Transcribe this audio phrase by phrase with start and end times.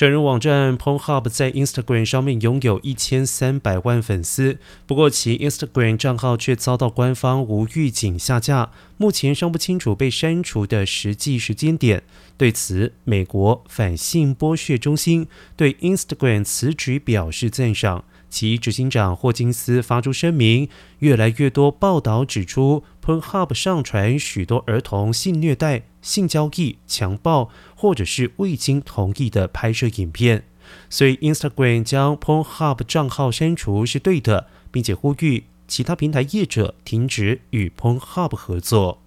[0.00, 12.02] 成人网站 Pornhub 在 Instagram 上面拥有一千三百万粉丝，不过其 Instagram 账号却遭到官方无预警下架，目前尚不清楚被删除的实际时间点。
[12.38, 18.06] 对此，美国反性剥削中心对 Instagram 此举表示赞赏。
[18.30, 20.68] 其执行长霍金斯发出声明：
[21.00, 30.44] 越来越多报道指出，Pornhub 上传许多儿童性虐待、性交易、强暴，或者是未经同意的拍摄影片。
[30.88, 39.02] 所以，Instagram 将 Pornhub 账号删除是对的，并且呼吁其他平台业者停止与 Pornhub 合作。